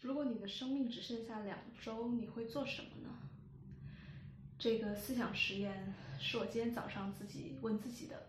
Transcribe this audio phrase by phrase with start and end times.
[0.00, 3.10] 如果你的生命只剩下两周，你会做什么呢？
[4.58, 8.28] 这个思想实验是我今天早上自己问自己的。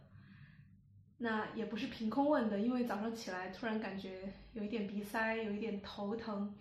[1.17, 6.53] 那也不是凭空问的，因为早上起来突然感觉有一点鼻塞，有一点头疼，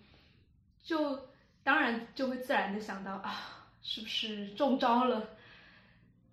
[0.81, 1.29] 就
[1.63, 5.29] 当然就会自然的想到啊，是不是中招了？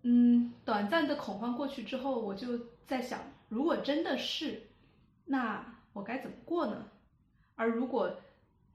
[0.03, 4.69] 嗯，短暂的恐慌过去之后，我就在想，如果真的是，
[5.25, 6.89] 那我该怎么过呢？
[7.57, 8.21] 而如果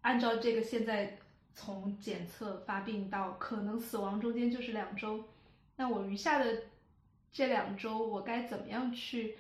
[0.04, 1.18] 按照这个现在
[1.54, 5.26] 从检测发病到可能死亡中间就是两周，
[5.76, 6.64] 那我余下的。
[7.36, 9.36] 这两周我该怎么样去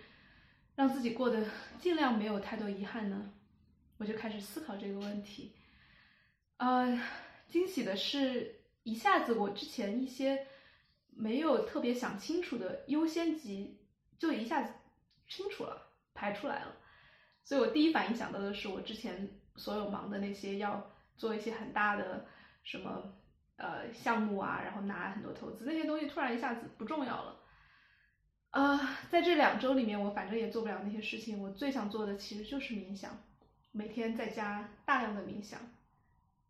[0.73, 1.45] 让自己过得
[1.79, 3.31] 尽量没有太多遗憾呢？
[3.97, 5.53] 我就开始思考这个问题。
[6.57, 6.99] 呃，
[7.47, 10.47] 惊喜的是，一下子我之前一些
[11.11, 13.77] 没有特别想清楚的优先级
[14.17, 14.73] 就一下子
[15.27, 16.75] 清楚了，排出来了。
[17.43, 22.25] 所以我第一反应想到的是，我之前所有忙的那些要做一些很大的
[22.63, 23.13] 什么
[23.57, 27.39] 呃项目啊，然后拿很多投资那些东西，突然一下子不重要了。
[28.51, 31.39] 呃，在这两周里面，我反正也做不了那些事情。
[31.41, 33.17] 我最想做的其实就是冥想，
[33.71, 35.59] 每天在家大量的冥想，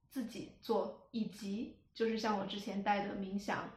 [0.09, 3.69] 自己做，以及就是像我之前带的冥想，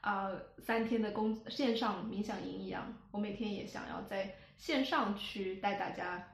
[0.00, 6.26] 啊，三天的公线上冥想营一样，我每天也想要在线上去带大家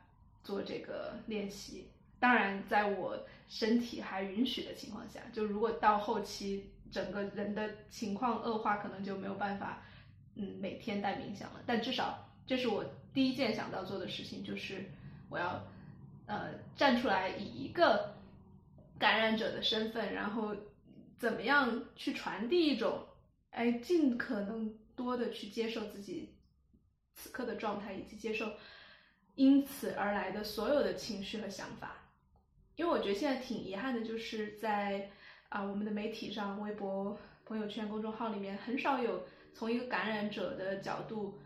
[0.44, 1.90] 做这个练习。
[2.22, 9.82] 当然，在我身体还允许的情况下，就如果到后期整个人的情况恶化，可能就没有办法。
[10.36, 14.88] 嗯，每天带冥想了，但至少这是我第一件想到做的事情，就是
[15.28, 15.62] 我要
[16.26, 18.14] 呃站出来，以一个
[19.00, 20.54] 感染者的身份，然后
[21.18, 23.04] 怎么样去传递一种，
[23.50, 26.32] 哎，尽可能多的去接受自己
[27.14, 28.52] 此刻的状态，以及接受
[29.34, 31.96] 因此而来的所有的情绪和想法。
[32.82, 35.08] 因为我觉得现在挺遗憾的，就是在
[35.50, 39.24] 啊我们的媒体上、微博、朋友圈、公众号里面很少有。
[39.54, 41.38] 从一个感染者的角度，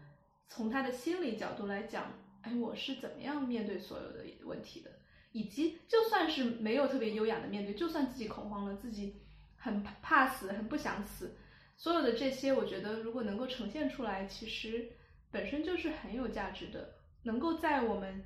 [0.48, 4.90] 从他的心理角度来讲，哎，我是怎么样面对所有的问题的？
[5.32, 9.16] 以及就算是没有特别优雅的面对，就算自己恐慌了，自己
[9.56, 11.36] 很怕死，很不想死，
[11.76, 14.88] 所有的这些，我觉得如果能够呈现出来，其实
[15.30, 18.24] 本身就是很有价值的，能够在我们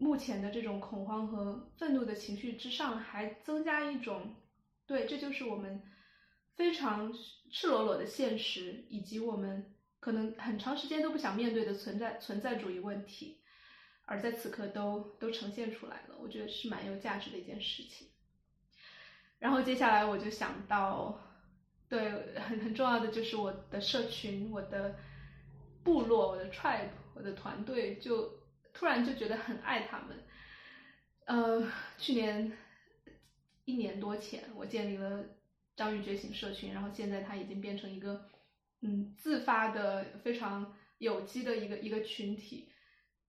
[0.00, 4.34] 目前的这种恐慌和愤怒的情绪之上，还增加一种，
[4.86, 5.80] 对，这就是我们。
[6.56, 7.10] 非常
[7.50, 13.40] 赤裸裸的现实，以及我们可能很长时间都不想面对的存在存在主义问题，
[14.04, 18.08] 而在此刻都都呈现出来了，我觉得是蛮有价值的一件事情。
[19.38, 21.18] 然后接下来我就想到，
[21.88, 24.96] 对，很很重要的就是我的社群、我的
[25.82, 28.39] 部落、我的 tribe、我的团队，就
[28.80, 30.16] 突然就觉得很爱他们。
[31.26, 32.50] 呃，去年
[33.66, 35.22] 一年多前，我建立了。
[35.76, 38.28] 章鱼觉醒社群，然后现在它已经变成一个，
[38.80, 42.70] 嗯，自发的非常有机的一个一个群体。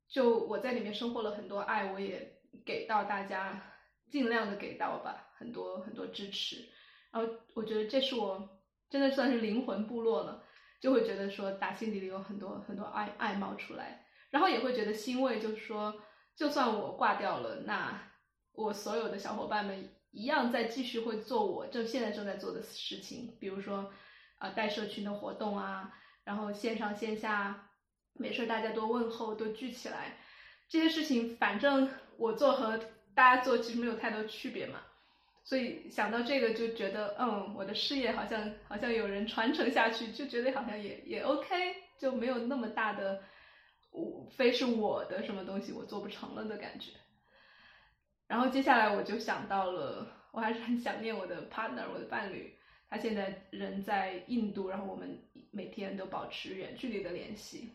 [0.07, 3.61] 就我在里面收获了很多爱，我也给到大家，
[4.09, 6.69] 尽量的给到吧，很多很多支持。
[7.11, 10.43] 然后我觉得这是我真的算是灵魂部落了，
[10.79, 16.01] 就会觉得说打心底里有很多很多爱爱冒出来，然后也会觉得欣慰，就是说
[16.35, 18.11] 就算我挂掉了，那
[18.53, 19.89] 我所有的小伙伴们。
[20.13, 23.93] 一样在继续会做我正现在正在做的事情，比如说，
[24.39, 25.93] 呃，带社群的活动啊，
[26.25, 27.69] 然后线上线下，
[28.15, 30.17] 没事大家多问候，多聚起来，
[30.67, 32.77] 这些事情反正我做和
[33.15, 34.81] 大家做其实没有太多区别嘛，
[35.45, 41.47] 所以想到这个就觉得，嗯，我的事业好像好像有人传承下去，就觉得好像也也 OK，
[41.97, 43.23] 就没有那么大的，
[43.91, 46.91] 我非是我的什么东西我做不成了的感觉。
[48.27, 52.55] 然后接下来我就想到了，我还是很想念我的 partner，我的伴侣，
[52.89, 55.21] 他现在人在印度，然后我们
[55.51, 57.71] 每天都保持远距离的联系。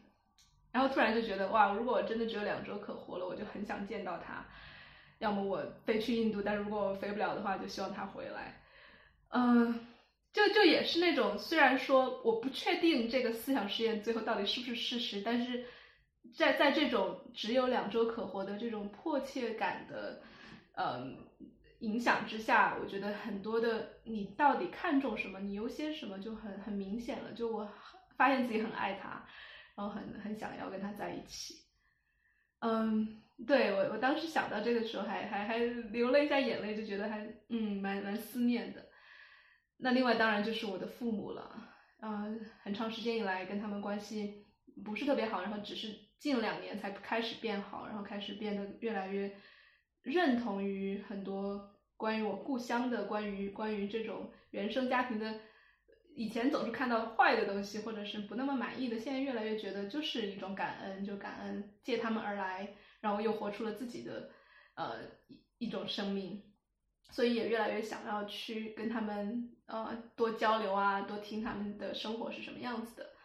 [0.72, 4.46] 然后突然就觉得，哇，如果我真的只有两周可活了，我就很想见到他。
[5.18, 8.60] 要么我飞去印度，但如果我飞不了的话，就希望他回来。
[9.30, 9.86] 嗯，
[10.32, 15.64] 就就也是那种，虽然说我不确定这个思想实验最后到底是不是事实，但是
[16.34, 20.22] 在在这种只有两周可活的这种迫切感的。
[20.78, 21.16] 嗯，
[21.78, 27.32] 影响之下，我觉得很多的你到底看重什么，你优先什么就很很明显了。
[27.32, 27.66] 就我
[28.18, 29.26] 发现自己很爱他，
[29.74, 31.54] 然后很很想要跟他在一起。
[32.58, 38.84] 嗯，对我我当时想到这个时候，还还还流了一下眼泪，就觉得还嗯蛮蛮思念的。
[39.78, 41.58] 那另外当然就是我的父母了，
[42.02, 44.44] 嗯，很长时间以来跟他们关系
[44.84, 49.36] 不是特别好，然后只是近两年才开始变好，然后开始变得越来越。
[50.02, 55.40] 认同于很多关于我故乡的，关于关于这种原生家庭的，
[56.14, 64.30] 以前总是看到坏的东西，或者是不那么满意的，现在越来越觉得就是一种感恩，就感恩借他们而来，然后又活出了自己的
[64.76, 66.40] 呃一一种生命，
[67.10, 73.15] 所以也越来越想要去跟他们呃多交流啊，多听他们的生活是什么样子的。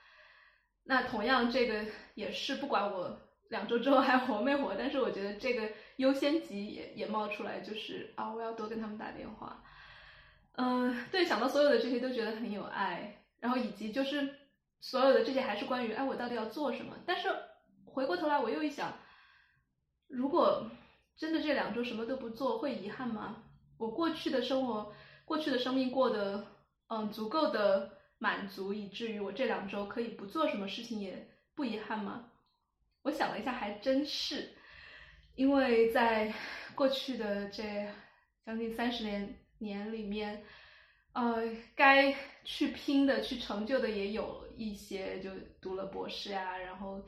[0.84, 1.86] 那同样，这个
[2.16, 3.18] 也是不管我
[3.50, 9.64] 两周之后还活没活，但是我觉得这个优先级也也冒出来，就是啊，我要多跟他们打电话。
[10.54, 14.36] 嗯，对，想到所有的这些都觉得很有爱，然后以及就是
[14.82, 16.96] 所有的这些还是关于哎，我到底要做什么？
[17.06, 17.30] 但是
[17.86, 18.98] 回过头来我又一想，
[20.08, 20.70] 如果
[21.16, 23.44] 真的这两周什么都不做，会遗憾吗？
[23.78, 24.92] 我过去的生活，
[25.26, 26.48] 过去的生命过得
[26.88, 28.01] 嗯足够的。
[28.22, 32.30] 满足以至于我这两周可以不做什么事情也不遗憾吗？
[33.02, 34.52] 我想了一下，还真是，
[35.34, 36.32] 因为在
[36.76, 37.64] 过去的这
[38.46, 40.44] 将近三十年年里面，
[41.14, 41.42] 呃，
[41.76, 47.04] 该去拼的、去成就的也有一些，就读了博士呀，然后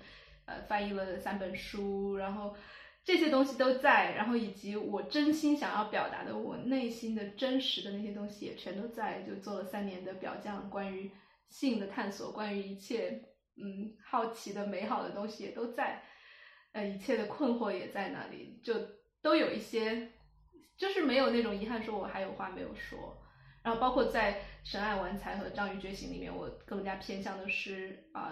[0.46, 2.58] 呃翻译了三本书，然后。
[3.06, 9.22] 这些东西都在，然后以及我真心想要表达的，我内心的真实的那些东西也全都在。
[9.24, 11.12] 就做了三年的表匠，关于
[11.50, 13.22] 性的探索，关于一切
[13.58, 16.02] 嗯好奇的美好的东西也都在，
[16.72, 18.74] 呃一切的困惑也在那里，就
[19.22, 20.10] 都有一些，
[20.78, 23.18] 就是没有那种遗憾，说我还有话没有说。
[23.64, 24.34] 然后包括在
[24.64, 28.32] 《神爱玩财》和《章鱼觉醒》里面，我更加偏向的是啊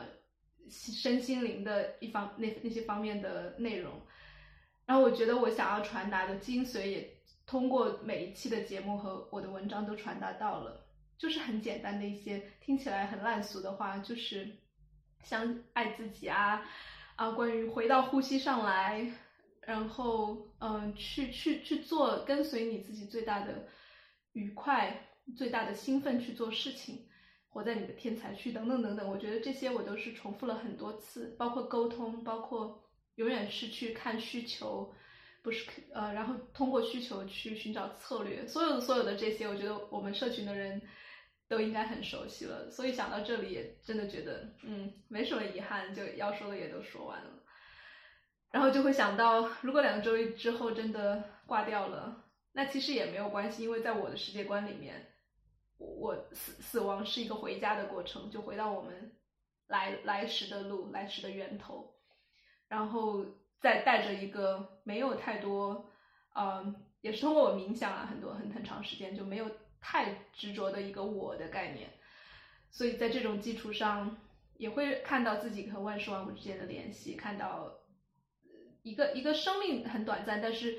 [0.69, 4.01] 身心灵的一方那那些方面的内容。
[4.91, 7.09] 然后我觉得我想要传达的精髓也
[7.47, 10.85] 通过每一期的节目和我的文章都传达到了，
[11.17, 14.57] 就是很简单的一些听起来很烂俗的话，就是
[15.23, 16.69] 像爱自己啊
[17.15, 19.09] 啊，关于回到呼吸上来，
[19.61, 23.69] 然后嗯，去去去做跟随你自己最大的
[24.33, 25.07] 愉快、
[25.38, 27.07] 最大的兴奋去做事情，
[27.47, 29.09] 活在你的天才区等等等等。
[29.09, 32.81] 我觉得这些我都是重复了很多次，包括沟通，包括。
[33.16, 34.94] 永远是去看需求，
[35.42, 38.48] 不是呃，然后通过需求去寻找策略。
[38.48, 40.81] 所有的所有的这些，我觉得我们社群的人
[41.48, 42.69] 都应该很熟悉了。
[42.69, 47.44] 所以想到这里，也真的觉得嗯，没什么遗憾，就要说的也都说完了。
[48.52, 55.13] 然后就会想到，如果两周之后真的挂掉了，那其实也没有关系，因为在我的世界观里面，
[55.78, 59.16] 我死死亡是一个回家的过程，就回到我们
[59.68, 61.96] 来来时的路，来时的源头。
[62.71, 63.25] 然后
[63.59, 65.91] 再带着一个没有太多，
[66.33, 69.51] 嗯，也是通过我冥想啊，很多很很长时间就没有
[69.81, 71.89] 太执着的一个我的概念，
[72.69, 74.15] 所以在这种基础上，
[74.56, 77.73] 也会看到自己和万事万物之间的联系，看到
[78.83, 80.77] 一个一个生命很短暂，但是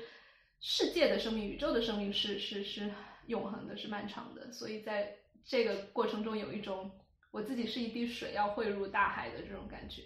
[0.59, 2.91] 世界的生命、宇宙的生命是是是
[3.27, 5.15] 永恒的，是漫长的，所以在
[5.45, 6.89] 这个过程中有一种
[7.29, 10.05] 我自己是一滴水要汇入大海的这种感觉，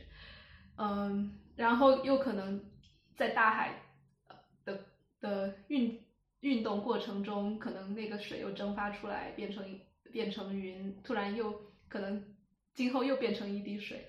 [0.75, 1.39] 嗯。
[1.57, 2.63] 然后又可能
[3.15, 3.81] 在大海
[4.63, 4.85] 的
[5.19, 6.05] 的运
[6.41, 9.81] 运动过程中，可能那个水又蒸发出来，变成
[10.11, 12.35] 变成云，突然又可能
[12.75, 14.07] 今后又变成一滴水。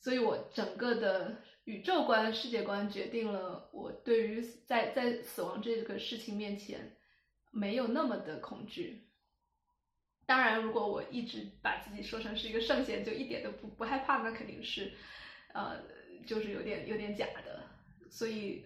[0.00, 6.96] 所以我整个的宇宙观、世界观决定了我对于在在死亡这个事情面前
[7.52, 9.06] 没有那么的恐惧。
[10.26, 14.92] 当然，如果我一直把自己说成是一个圣贤，就一点都不不害怕，那肯定是
[15.52, 16.02] 呃。
[16.26, 17.64] 就是有点有点假的，
[18.10, 18.64] 所以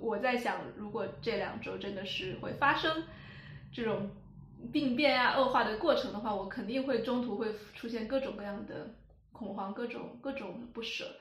[0.00, 3.04] 我在想，如果这两周真的是会发生
[3.72, 4.10] 这种
[4.72, 8.94] 病变啊、恶化的过程的话，我肯定会中途会出现各种各样的
[9.32, 11.16] 恐慌、各种各种不舍。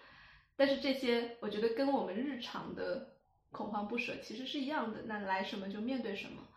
[0.56, 3.16] 但是这些我觉得跟我们日常的
[3.52, 6.48] 恐慌不舍其实是一样的，那来什么就面对什么。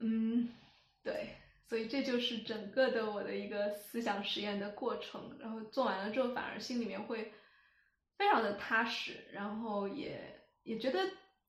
[0.00, 0.48] 嗯，
[1.02, 5.36] 对，所以这就是整个的我的一个思想实验的过程。
[5.40, 7.32] 然后做完了之后，反而心里面会。
[8.18, 10.98] 非常的踏实，然后也也觉得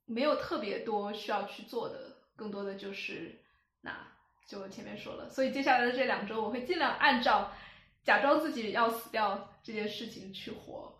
[0.05, 3.41] 没有特别多需要去做的，更多的就是
[3.81, 4.07] 那
[4.47, 7.51] 就前面说了，所以接下来的这两周我会尽量按照
[8.03, 10.95] 假装自己要死掉这件事情去活，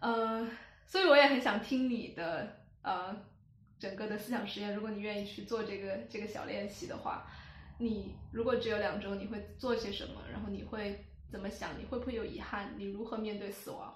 [0.00, 0.50] 嗯，
[0.86, 3.14] 所以我也很想听你的呃
[3.78, 7.26] 整个的思想实验，如果你愿意去做这个这个小练习的话，
[7.78, 10.22] 你如果只有两周，你会做些什么？
[10.32, 11.78] 然后你会怎么想？
[11.78, 12.74] 你会不会有遗憾？
[12.78, 13.94] 你如何面对死亡？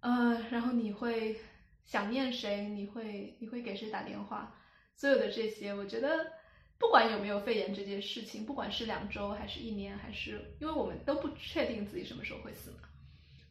[0.00, 1.38] 呃，然后你会
[1.84, 2.68] 想念谁？
[2.68, 4.54] 你会你会给谁打电话？
[4.94, 6.32] 所有的这些，我觉得
[6.78, 12.78] 不管有没有肺炎这件事情，不管是两周还是一年，还是因为我们都不确定自己什么时候会死嘛，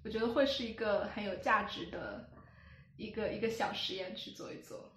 [0.04, 2.30] 我觉得会是一个很有价值的
[2.98, 4.92] 一个一个小实验去做一做。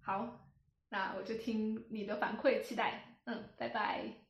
[0.00, 0.46] 好，
[0.88, 3.16] 那我就听你的反馈，期待。
[3.24, 4.27] 嗯，拜拜。